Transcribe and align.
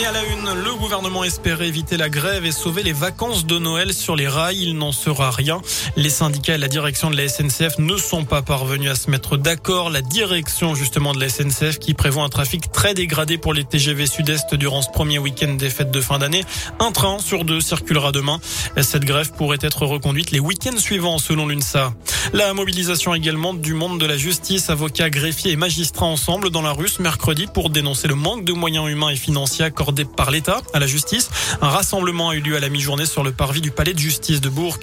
Et 0.00 0.06
à 0.06 0.12
la 0.12 0.24
une, 0.24 0.62
le 0.64 0.74
gouvernement 0.76 1.24
espérait 1.24 1.68
éviter 1.68 1.98
la 1.98 2.08
grève 2.08 2.46
et 2.46 2.52
sauver 2.52 2.82
les 2.82 2.94
vacances 2.94 3.44
de 3.44 3.58
Noël 3.58 3.92
sur 3.92 4.16
les 4.16 4.28
rails. 4.28 4.62
Il 4.62 4.78
n'en 4.78 4.92
sera 4.92 5.30
rien. 5.30 5.60
Les 5.94 6.08
syndicats 6.08 6.54
et 6.54 6.58
la 6.58 6.68
direction 6.68 7.10
de 7.10 7.16
la 7.16 7.28
SNCF 7.28 7.78
ne 7.78 7.98
sont 7.98 8.24
pas 8.24 8.40
parvenus 8.40 8.90
à 8.90 8.94
se 8.94 9.10
mettre 9.10 9.36
d'accord. 9.36 9.90
La 9.90 10.00
direction 10.00 10.74
justement 10.74 11.12
de 11.12 11.20
la 11.20 11.28
SNCF 11.28 11.78
qui 11.78 11.92
prévoit 11.92 12.22
un 12.22 12.30
trafic 12.30 12.72
très 12.72 12.94
dégradé 12.94 13.36
pour 13.36 13.52
les 13.52 13.64
TGV 13.64 14.06
Sud-Est 14.06 14.54
durant 14.54 14.80
ce 14.80 14.88
premier 14.90 15.18
week-end 15.18 15.52
des 15.52 15.68
fêtes 15.68 15.90
de 15.90 16.00
fin 16.00 16.18
d'année. 16.18 16.44
Un 16.78 16.92
train 16.92 17.18
sur 17.18 17.44
deux 17.44 17.60
circulera 17.60 18.10
demain. 18.10 18.40
Cette 18.80 19.04
grève 19.04 19.32
pourrait 19.32 19.58
être 19.60 19.84
reconduite 19.84 20.30
les 20.30 20.40
week-ends 20.40 20.78
suivants 20.78 21.18
selon 21.18 21.46
l'UNSA. 21.46 21.92
La 22.32 22.54
mobilisation 22.54 23.14
également 23.14 23.52
du 23.52 23.74
monde 23.74 24.00
de 24.00 24.06
la 24.06 24.16
justice, 24.16 24.70
avocats, 24.70 25.10
greffiers 25.10 25.52
et 25.52 25.56
magistrats 25.56 26.06
ensemble 26.06 26.48
dans 26.48 26.62
la 26.62 26.72
rue 26.72 26.88
mercredi 27.00 27.46
pour 27.52 27.68
dénoncer 27.68 28.08
le 28.08 28.14
manque 28.14 28.44
de 28.44 28.52
moyens 28.52 28.88
humains 28.88 29.10
et 29.10 29.16
financiers 29.16 29.64
accordés 29.64 29.89
par 30.04 30.30
l'État 30.30 30.60
à 30.72 30.78
la 30.78 30.86
justice. 30.86 31.30
Un 31.60 31.68
rassemblement 31.68 32.30
a 32.30 32.34
eu 32.34 32.40
lieu 32.40 32.56
à 32.56 32.60
la 32.60 32.68
mi-journée 32.68 33.06
sur 33.06 33.22
le 33.22 33.32
parvis 33.32 33.60
du 33.60 33.70
palais 33.70 33.92
de 33.92 33.98
justice 33.98 34.40
de 34.40 34.48
Bourg. 34.48 34.78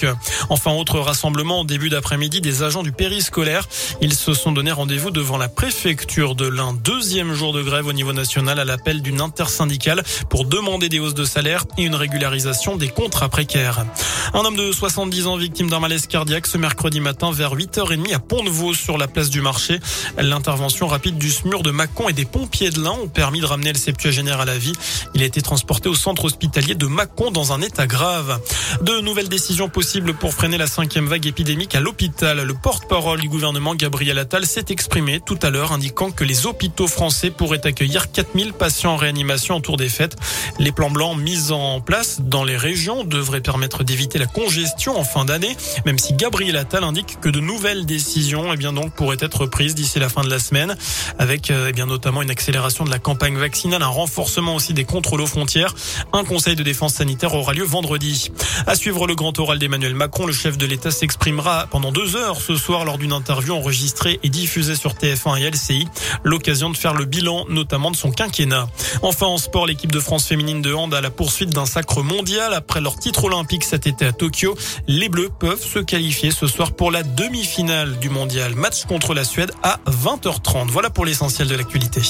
Enfin, 0.50 0.72
autre 0.72 1.00
rassemblement 1.00 1.62
au 1.62 1.64
début 1.64 1.90
d'après-midi 1.90 2.42
des 2.42 2.64
agents 2.64 2.84
du 2.84 2.92
périscolaire. 2.92 3.68
Ils 4.02 4.14
se 4.14 4.34
sont 4.34 4.52
donné 4.52 4.72
rendez-vous 4.72 5.12
devant 5.12 5.38
la 5.38 5.50
préfecture 5.50 6.36
de 6.36 6.48
l'un. 6.48 6.74
Deuxième 6.74 7.34
jour 7.34 7.54
de 7.54 7.62
grève 7.62 7.88
au 7.88 7.94
niveau 7.94 8.14
national 8.14 8.60
à 8.60 8.66
l'appel 8.66 9.02
d'une 9.02 9.22
intersyndicale 9.22 10.04
pour 10.30 10.46
demander 10.46 10.90
des 10.90 11.00
hausses 11.00 11.14
de 11.14 11.26
salaire 11.26 11.66
et 11.78 11.84
une 11.84 11.96
régularisation 11.96 12.76
des 12.76 12.90
contrats 12.90 13.30
précaires. 13.30 13.86
Un 14.34 14.40
homme 14.40 14.58
de 14.58 14.72
70 14.72 15.28
ans 15.28 15.38
victime 15.38 15.70
d'un 15.70 15.80
malaise 15.80 16.08
cardiaque 16.08 16.48
ce 16.48 16.58
mercredi 16.58 17.00
matin 17.00 17.32
vers 17.32 17.56
8h30 17.56 18.14
à 18.14 18.20
Pont-de-Vaux 18.20 18.74
sur 18.74 18.98
la 18.98 19.08
place 19.08 19.30
du 19.30 19.42
marché. 19.42 19.80
L'intervention 20.18 20.88
rapide 20.88 21.18
du 21.18 21.32
SMUR 21.32 21.64
de 21.64 21.72
Mâcon 21.72 22.10
et 22.10 22.14
des 22.14 22.26
pompiers 22.26 22.70
de 22.70 22.82
l'Ain 22.82 22.96
ont 23.04 23.08
permis 23.08 23.40
de 23.40 23.46
ramener 23.46 23.72
le 23.72 23.78
septuagénaire 23.78 24.42
à 24.42 24.46
la 24.46 24.58
vie. 24.58 24.74
Il 25.14 25.24
a 25.24 25.26
été 25.26 25.42
transporté 25.42 25.90
au 25.90 25.96
centre 25.96 26.26
hospitalier 26.26 26.76
de 26.76 26.86
Mâcon 26.86 27.32
dans 27.32 27.54
un 27.54 27.62
état 27.62 27.88
grave. 27.88 28.40
De 28.82 29.00
nouvelles 29.02 29.30
décisions 29.30 29.70
possibles 29.70 30.14
pour 30.14 30.34
freiner 30.34 30.58
la 30.58 30.68
cinquième 30.68 31.08
vague 31.08 31.26
épidémique 31.26 31.76
à 31.76 31.80
l'hôpital. 31.80 32.42
Le 32.42 32.54
porte-parole 32.54 33.20
du 33.20 33.30
gouvernement, 33.30 33.76
Gabriel 33.76 34.20
Attal, 34.20 34.46
s'est 34.46 34.66
exprimé 34.70 35.20
tout 35.20 35.40
à 35.42 35.50
l'heure, 35.50 35.72
indiquant 35.72 36.12
que 36.12 36.24
les 36.24 36.46
hôpitaux 36.46 36.88
français 36.88 37.32
pourraient 37.32 37.66
accueillir 37.66 38.12
4000 38.12 38.54
patients 38.54 38.94
en 38.94 38.98
réanimation 38.98 39.56
autour 39.56 39.78
des 39.78 39.90
fêtes. 39.90 40.16
Les 40.60 40.72
plans 40.72 40.92
blancs 40.92 41.18
mis 41.18 41.52
en 41.52 41.82
place 41.82 42.22
dans 42.22 42.44
les 42.44 42.58
régions 42.58 43.04
devraient 43.04 43.42
permettre 43.42 43.84
d'éviter 43.84 44.20
la 44.20 44.26
congestion 44.26 45.00
en 45.00 45.04
fin 45.04 45.26
d'année, 45.26 45.56
même 45.86 45.98
si 45.98 46.14
Gabriel 46.14 46.58
Attal 46.58 46.84
indique 46.84 47.20
que 47.22 47.30
de 47.30 47.40
nouvelles 47.40 47.86
décisions, 47.86 48.54
eh 48.54 48.58
bien 48.58 48.74
donc, 48.74 48.94
pourraient 48.94 49.18
être 49.20 49.46
prises 49.46 49.76
d'ici 49.76 50.00
la 50.00 50.10
fin 50.10 50.22
de 50.22 50.30
la 50.30 50.40
semaine, 50.40 50.76
avec, 51.18 51.52
eh 51.52 51.72
bien, 51.72 51.86
notamment 51.86 52.22
une 52.22 52.30
accélération 52.30 52.86
de 52.86 52.92
la 52.92 53.00
campagne 53.00 53.38
vaccinale, 53.38 53.84
un 53.84 53.88
renforcement 53.88 54.56
aussi 54.56 54.74
des 54.78 54.86
contrôles 54.86 55.22
aux 55.22 55.28
frontières. 55.28 55.74
Un 56.14 56.24
conseil 56.24 56.56
de 56.56 56.62
défense 56.62 56.94
sanitaire 56.94 57.34
aura 57.34 57.54
lieu 57.54 57.64
vendredi. 57.64 58.32
À 58.68 58.76
suivre 58.76 59.08
le 59.08 59.16
grand 59.16 59.38
oral 59.40 59.58
d'Emmanuel 59.58 59.96
Macron, 59.96 60.28
le 60.28 60.34
chef 60.34 60.56
de 60.58 60.68
l'État 60.68 60.92
s'exprimera 60.92 61.66
pendant 61.72 61.92
deux 61.92 62.16
heures 62.16 62.40
ce 62.40 62.56
soir 62.56 62.86
lors 62.86 63.00
d'une 63.00 63.12
interview 63.12 63.56
enregistrée 63.56 64.20
et 64.22 64.30
diffusée 64.30 64.76
sur 64.76 64.94
TF1 64.94 65.40
et 65.40 65.50
LCI. 65.50 65.88
L'occasion 66.24 66.70
de 66.70 66.78
faire 66.78 66.94
le 66.94 67.06
bilan, 67.06 67.46
notamment 67.50 67.90
de 67.90 67.96
son 67.96 68.12
quinquennat. 68.12 68.68
Enfin, 69.02 69.26
en 69.26 69.40
sport, 69.40 69.66
l'équipe 69.66 69.92
de 69.92 70.00
France 70.00 70.28
féminine 70.28 70.62
de 70.62 70.74
hand 70.74 70.94
à 70.94 71.02
la 71.02 71.10
poursuite 71.10 71.50
d'un 71.50 71.66
sacre 71.66 72.04
mondial 72.04 72.54
après 72.54 72.80
leur 72.80 72.98
titre 72.98 73.24
olympique 73.26 73.64
cet 73.64 73.88
été 73.88 74.06
à 74.06 74.14
Tokyo. 74.14 74.56
Les 74.88 75.10
Bleus 75.10 75.32
peuvent 75.40 75.64
se 75.64 75.80
qualifier 75.80 76.30
ce 76.30 76.46
soir 76.46 76.74
pour 76.74 76.92
la 76.92 77.02
demi-finale 77.02 77.98
du 77.98 78.10
mondial. 78.10 78.54
Match 78.54 78.86
contre 78.86 79.16
la 79.16 79.24
Suède 79.24 79.52
à 79.64 79.80
20h30. 79.90 80.68
Voilà 80.68 80.92
pour 80.92 81.06
l'essentiel 81.06 81.48
de 81.48 81.56
l'actualité. 81.56 82.02